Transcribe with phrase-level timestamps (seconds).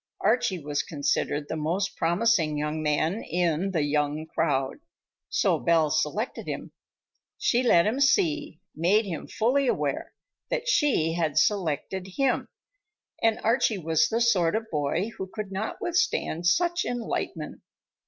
[0.21, 4.77] Archie was considered the most promising young man in "the young crowd,"
[5.29, 6.71] so Belle selected him.
[7.37, 10.15] She let him see, made him fully aware,
[10.49, 12.47] that she had selected him,
[13.21, 17.61] and Archie was the sort of boy who could not withstand such enlightenment.